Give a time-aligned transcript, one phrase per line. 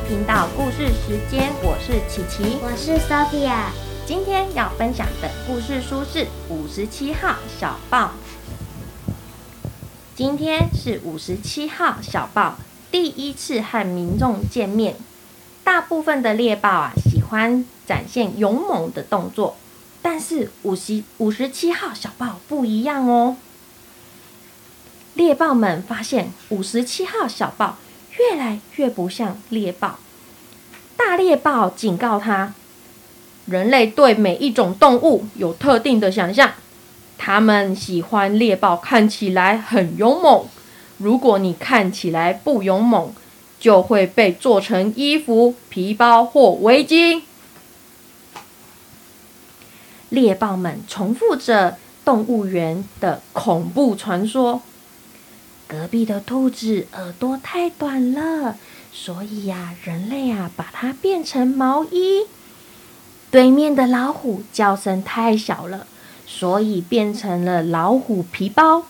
[0.00, 3.70] 西频道故事时间，我是琪琪，我是 Sophia。
[4.06, 8.12] 今天要分享的故事书是五十七号小报。
[10.14, 12.56] 今天是五十七号小报
[12.90, 14.96] 第一次和民众见面。
[15.64, 19.56] 大部分的猎豹啊，喜欢展现勇猛的动作，
[20.00, 23.36] 但是五十五十七号小豹不一样哦。
[25.14, 27.76] 猎豹们发现五十七号小豹
[28.20, 29.98] 越来越不像猎豹。
[30.94, 32.52] 大猎豹警告他：
[33.46, 36.52] 人类对每一种动物有特定的想象，
[37.16, 40.44] 他们喜欢猎豹看起来很勇猛。
[40.98, 43.14] 如果你看起来不勇猛，
[43.58, 47.22] 就会被做成衣服、皮包或围巾。
[50.10, 54.60] 猎豹们重复着动物园的恐怖传说。
[55.70, 58.56] 隔壁的兔子耳朵太短了，
[58.92, 62.26] 所以呀，人类啊把它变成毛衣。
[63.30, 65.86] 对面的老虎叫声太小了，
[66.26, 68.86] 所以变成了老虎皮包。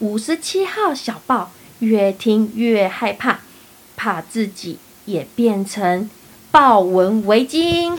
[0.00, 3.40] 五十七号小豹越听越害怕，
[3.96, 6.10] 怕自己也变成
[6.50, 7.98] 豹纹围巾。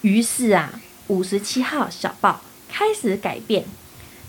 [0.00, 3.64] 于是啊，五十七号小豹开始改变。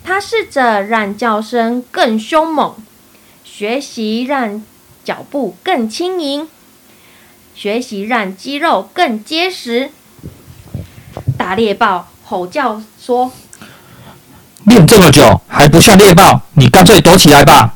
[0.03, 2.75] 他试着让叫声更凶猛，
[3.43, 4.63] 学习让
[5.03, 6.49] 脚步更轻盈，
[7.55, 9.91] 学习让肌肉更结实。
[11.37, 13.31] 大猎豹吼叫说
[14.67, 17.73] ：“练这么久还不像猎豹，你干脆躲起来吧。”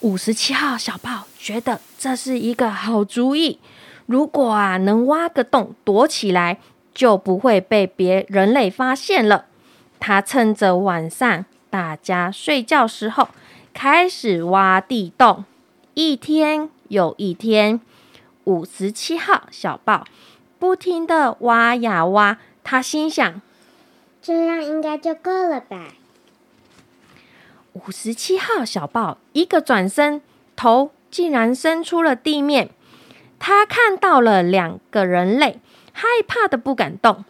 [0.00, 3.58] 五十七号小豹觉得这是一个好主意，
[4.06, 6.58] 如果啊能挖个洞躲起来。
[7.00, 9.46] 就不会被别人类发现了。
[9.98, 13.30] 他趁着晚上大家睡觉时候，
[13.72, 15.46] 开始挖地洞。
[15.94, 17.80] 一天又一天，
[18.44, 20.04] 五十七号小豹
[20.58, 22.36] 不停的挖呀挖。
[22.62, 23.40] 他心想：
[24.20, 25.94] 这样应该就够了吧。
[27.72, 30.20] 五十七号小豹一个转身，
[30.54, 32.68] 头竟然伸出了地面。
[33.38, 35.60] 他看到了两个人类。
[36.00, 37.26] 害怕的不敢动。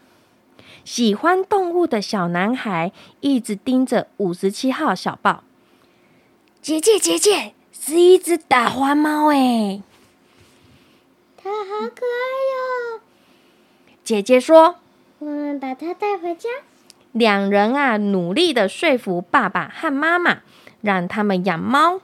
[0.85, 5.43] 喜欢动物的小男孩一直盯着五十七号小豹。
[6.63, 9.83] 姐姐，姐姐，是一只大花猫哎，
[11.37, 12.23] 它好可爱
[12.53, 13.01] 哟。
[14.05, 14.77] 姐姐说
[15.19, 16.49] ：“我们把它带回家。”
[17.11, 20.43] 两人啊，努力的说服爸爸和妈妈，
[20.81, 22.01] 让他们养猫。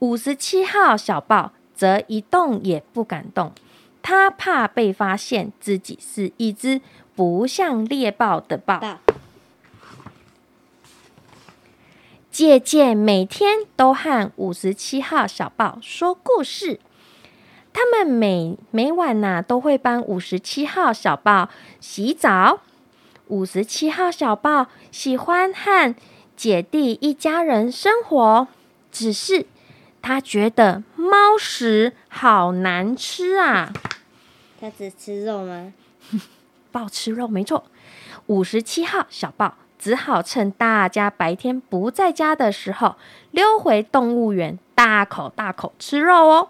[0.00, 3.52] 五十七号小豹则一动也不敢动。
[4.02, 6.80] 他怕被发现自己是一只
[7.14, 8.98] 不像猎豹的豹。
[12.30, 16.78] 姐姐每天都和五十七号小豹说故事，
[17.72, 21.50] 他们每每晚呐都会帮五十七号小豹
[21.80, 22.60] 洗澡。
[23.26, 25.94] 五十七号小豹喜欢和
[26.36, 28.48] 姐弟一家人生活，
[28.90, 29.46] 只是。
[30.02, 33.72] 他觉得猫食好难吃啊！
[34.60, 35.72] 他只吃肉吗？
[36.72, 37.64] 豹吃肉没错。
[38.26, 42.96] 五十七号小豹只好趁大家白天不在家的时候，
[43.30, 46.48] 溜回动物园，大口大口吃肉哦。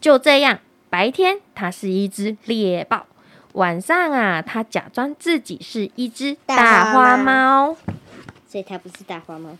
[0.00, 3.06] 就这样，白天它是一只猎豹，
[3.54, 7.76] 晚上啊，它假装自己是一只大花猫，
[8.46, 9.56] 所以它不是大花猫。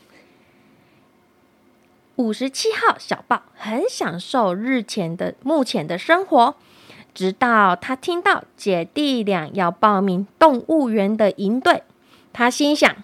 [2.16, 6.54] 五十七号小豹很享受日前的目前的生活，
[7.12, 11.82] 直到他听到姐弟俩要报名动物园的营队，
[12.32, 12.94] 他心想：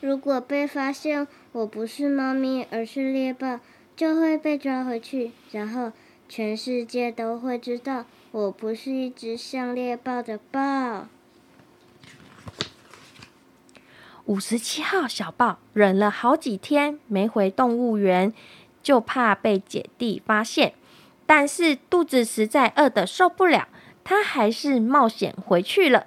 [0.00, 3.60] 如果被发现我不是猫咪而是猎豹，
[3.96, 5.92] 就会被抓回去，然后
[6.28, 11.06] 全世界都会知道我不是一只像猎豹的豹。
[14.26, 18.32] 五十七号小豹忍了好几天没回动物园，
[18.82, 20.74] 就怕被姐弟发现。
[21.24, 23.68] 但是肚子实在饿得受不了，
[24.02, 26.06] 他还是冒险回去了。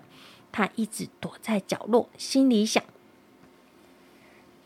[0.51, 2.83] 他一直躲在角落，心里想：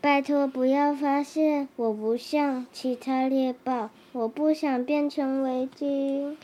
[0.00, 6.36] 拜托不要发现我不像其他猎豹，我不想变成围巾。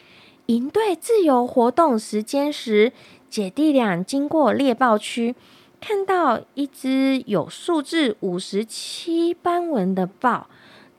[0.46, 2.92] 营队自由活动时间时，
[3.28, 5.34] 姐弟俩经过猎豹区。
[5.81, 10.49] 看到一只有数字五十七斑纹的豹，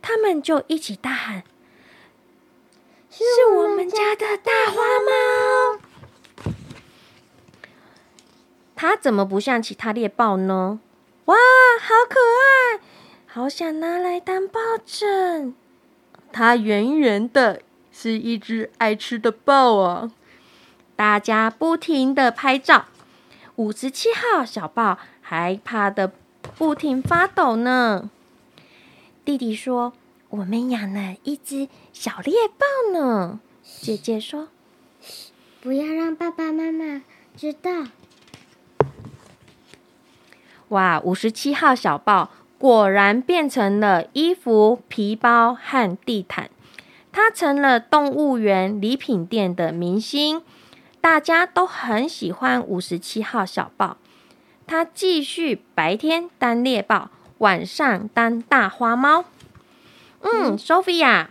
[0.02, 1.44] 他们就一起大喊
[3.10, 3.24] ：“是
[3.56, 5.80] 我们家的大花猫！”
[8.76, 10.80] 它怎么不像其他猎豹呢？
[11.26, 11.36] 哇，
[11.80, 12.80] 好可爱，
[13.28, 15.54] 好想拿来当抱枕。
[16.34, 17.62] 它圆圆的，
[17.92, 20.12] 是一只爱吃的豹啊！
[20.96, 22.86] 大家不停的拍照，
[23.62, 26.12] 五十七号小豹还怕的
[26.58, 28.10] 不停发抖呢。
[29.24, 29.94] 弟弟说
[30.30, 34.48] ：“我们养了一只小猎豹呢。”姐姐说
[35.62, 37.04] ：“不要让爸爸妈妈
[37.38, 37.84] 知道。”
[40.70, 46.50] 哇，五十七号小豹果然变成了衣服、皮包和地毯，
[47.12, 50.42] 它成了动物园礼品店的明星，
[51.02, 53.98] 大家都很喜欢五十七号小豹。
[54.68, 57.10] 它继续白天当猎豹，
[57.40, 59.26] 晚上当大花猫。
[60.22, 61.26] 嗯，Sophia，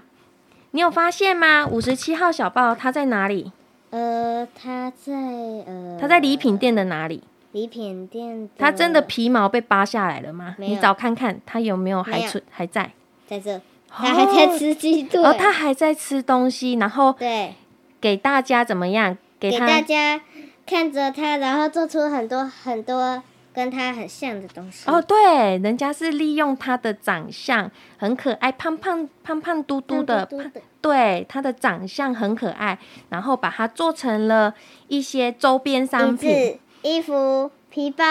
[0.73, 1.67] 你有发现吗？
[1.67, 3.53] 五十七号小豹它在哪里？
[3.91, 7.23] 呃，它在呃，它在礼品店的哪里？
[7.53, 10.57] 礼品店，它真的皮毛被扒下来了吗？
[10.59, 12.93] 你找看看，它有没有还存还在？
[13.27, 15.23] 在这，它还在吃鸡腿。
[15.23, 17.55] 哦，它还在吃东西，然后对，
[18.01, 19.17] 给大家怎么样？
[19.41, 20.21] 给大家
[20.67, 23.21] 看着他，然后做出很多很多
[23.53, 24.89] 跟他很像的东西。
[24.89, 32.79] 哦，对，人家是利用他的长相很可爱，胖胖胖胖嘟嘟的，胖胖嘟嘟的对，他的长相很可爱，
[33.09, 34.55] 然后把它做成了
[34.89, 36.59] 一些周边商品。
[36.83, 38.05] 衣服、皮包，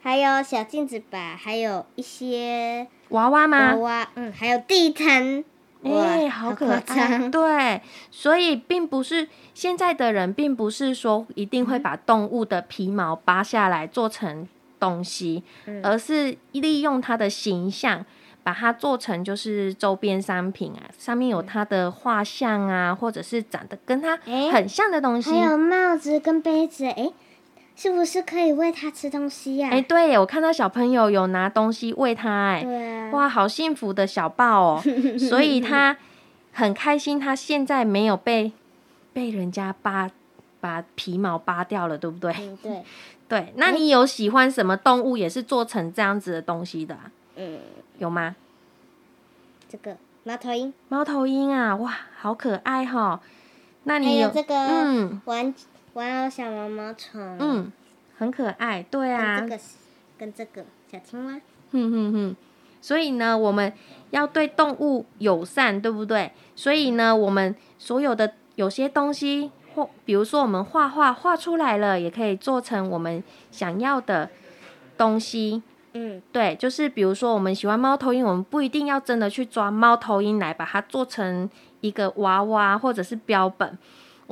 [0.00, 3.76] 还有小镜子吧，还有一些娃娃吗娃？
[3.76, 5.44] 娃，嗯，还有地毯。
[5.84, 7.28] 哎、哇，好可夸爱！
[7.28, 14.46] 对，所以并不是现在的人，并不是说一定会把动物的皮毛扒下来做成
[14.78, 18.04] 东西，嗯而是利用它的形象，
[18.42, 25.30] 把它做成就是周边商品啊，上面有它的画像啊，或者是长得跟它哎很像的东西。
[25.30, 27.10] 还有帽子跟杯子，哎，
[27.82, 34.82] 是不是可以喂它吃东西呀、哎、对，我看到小朋友有拿东西喂它，哎，对啊，哇，好幸福的小豹哦！
[35.18, 35.96] 所以他
[36.52, 38.52] 很开心，他现在没有被
[39.12, 40.08] 被人家扒
[40.60, 42.32] 把皮毛扒掉了，对不对？
[42.38, 42.84] 嗯，对，
[43.26, 47.58] 对，那你有喜欢什么动物也是做成这样子的东西的、啊，嗯，
[47.98, 48.36] 有吗？
[49.68, 53.20] 这个猫头鹰，猫头鹰啊，哇，好可爱哈、
[53.82, 55.20] 那你有这个嗯。
[55.24, 55.52] 玩
[55.94, 57.72] 玩偶小毛毛虫，嗯，
[58.16, 59.62] 很可爱，对啊，跟这个
[60.18, 62.36] 跟这个小青蛙，哼哼哼，
[62.80, 63.72] 所以呢，我们
[64.10, 66.32] 要对动物友善，对不对？
[66.56, 74.30] 所以呢，我们所有的有些东西，或比如说我们画画画出来了，也可以做成我们想要的
[74.96, 75.62] 东西。
[75.94, 81.50] 嗯，对，就是比如说我们喜欢猫头鹰，我们不一定要真的去抓猫头鹰来把它做成
[81.82, 83.76] 一个娃娃或者是标本，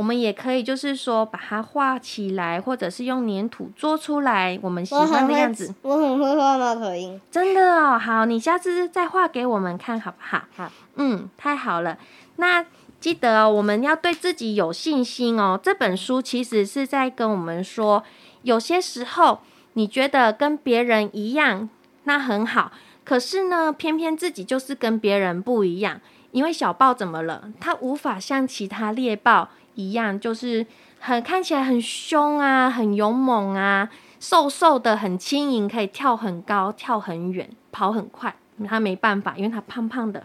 [0.00, 10.40] 我们也可以就是说把它画起来，或者是用粘土做出来我们喜欢的样子。，我很会画猫头鹰，真的哦，好，你下次再画给我们看好不好？
[10.56, 11.98] 好，嗯，太好了。
[12.36, 12.64] 那
[12.98, 15.60] 记得哦，我们要对自己有信心哦。
[15.62, 18.02] 这本书其实是在跟我们说，
[18.40, 19.40] 有些时候
[19.74, 21.68] 你觉得跟别人一样，
[22.04, 22.72] 那很好，
[23.04, 26.00] 可是呢，偏偏自己就是跟别人不一样。
[26.32, 27.50] 因为小豹怎么了？
[27.60, 29.48] 它无法像其他猎豹
[29.88, 30.66] 一样，就是
[30.98, 38.34] 很看起来很凶啊，很勇猛啊，瘦瘦的，很轻盈，可以跳很高、跳很远、跑很快。
[38.68, 40.22] 他没办法，因为他胖胖的，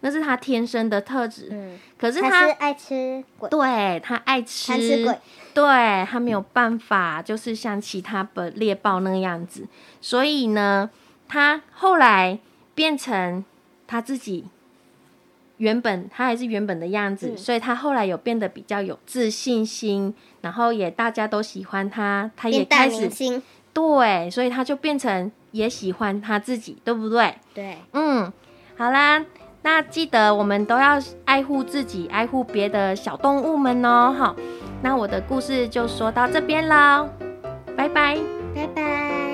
[0.00, 1.48] 那是他天生的特质。
[1.52, 5.16] 嗯，可是它它是爱吃鬼，对他爱吃，吃鬼，
[5.54, 9.68] 对他没有办法，就是像其他的猎豹那个样子。
[10.00, 10.90] 所以呢，
[11.28, 12.40] 他后来
[12.74, 13.44] 变成
[13.86, 14.46] 他自己
[15.58, 23.08] 原本，他还是原本的样子，嗯所以他后来有变得比较有自信心，然后也大家都喜欢他，他也开始，
[23.72, 27.34] 对，所以他就变成也喜欢他自己，对不对？
[27.54, 28.32] 对，嗯，
[28.76, 29.24] 好啦，
[29.62, 34.14] 那记得我们都要爱护自己，爱护别的小动物们哦。
[34.16, 34.36] 好，
[34.82, 37.08] 那我的故事就说到这边喽，
[37.76, 38.18] 拜拜。
[38.54, 39.25] 拜拜。